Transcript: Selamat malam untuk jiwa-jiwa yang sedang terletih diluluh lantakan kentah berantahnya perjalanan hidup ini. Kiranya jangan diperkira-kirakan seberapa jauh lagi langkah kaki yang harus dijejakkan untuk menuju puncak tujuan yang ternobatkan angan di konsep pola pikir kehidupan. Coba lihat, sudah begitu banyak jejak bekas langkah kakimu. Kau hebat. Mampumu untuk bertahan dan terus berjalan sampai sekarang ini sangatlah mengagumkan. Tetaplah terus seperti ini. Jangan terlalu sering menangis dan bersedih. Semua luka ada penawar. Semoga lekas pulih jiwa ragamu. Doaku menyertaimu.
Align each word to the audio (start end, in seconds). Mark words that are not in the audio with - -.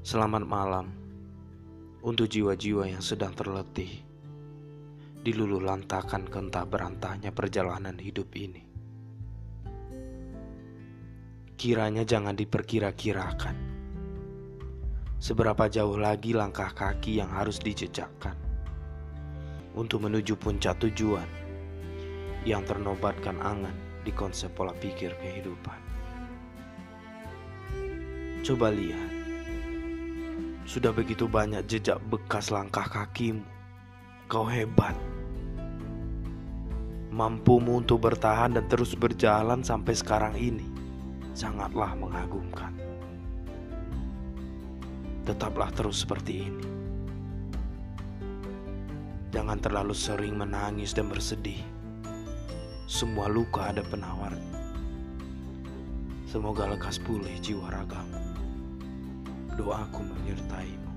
Selamat 0.00 0.48
malam 0.48 0.88
untuk 2.00 2.24
jiwa-jiwa 2.24 2.88
yang 2.88 3.04
sedang 3.04 3.36
terletih 3.36 4.00
diluluh 5.20 5.60
lantakan 5.60 6.24
kentah 6.24 6.64
berantahnya 6.64 7.36
perjalanan 7.36 8.00
hidup 8.00 8.32
ini. 8.32 8.64
Kiranya 11.52 12.08
jangan 12.08 12.32
diperkira-kirakan 12.32 13.52
seberapa 15.20 15.68
jauh 15.68 16.00
lagi 16.00 16.32
langkah 16.32 16.72
kaki 16.72 17.20
yang 17.20 17.28
harus 17.36 17.60
dijejakkan 17.60 18.40
untuk 19.76 20.08
menuju 20.08 20.32
puncak 20.40 20.80
tujuan 20.80 21.28
yang 22.48 22.64
ternobatkan 22.64 23.36
angan 23.44 23.76
di 24.00 24.16
konsep 24.16 24.48
pola 24.56 24.72
pikir 24.72 25.12
kehidupan. 25.20 25.76
Coba 28.40 28.72
lihat, 28.72 29.19
sudah 30.70 30.94
begitu 30.94 31.26
banyak 31.26 31.66
jejak 31.66 31.98
bekas 32.06 32.54
langkah 32.54 32.86
kakimu. 32.86 33.42
Kau 34.30 34.46
hebat. 34.46 34.94
Mampumu 37.10 37.82
untuk 37.82 38.06
bertahan 38.06 38.54
dan 38.54 38.70
terus 38.70 38.94
berjalan 38.94 39.66
sampai 39.66 39.98
sekarang 39.98 40.38
ini 40.38 40.62
sangatlah 41.34 41.98
mengagumkan. 41.98 42.70
Tetaplah 45.26 45.74
terus 45.74 46.06
seperti 46.06 46.46
ini. 46.46 46.66
Jangan 49.34 49.58
terlalu 49.58 49.90
sering 49.90 50.38
menangis 50.38 50.94
dan 50.94 51.10
bersedih. 51.10 51.58
Semua 52.86 53.26
luka 53.26 53.74
ada 53.74 53.82
penawar. 53.82 54.38
Semoga 56.30 56.70
lekas 56.70 57.02
pulih 57.02 57.34
jiwa 57.42 57.74
ragamu. 57.74 58.30
Doaku 59.60 60.02
menyertaimu. 60.02 60.89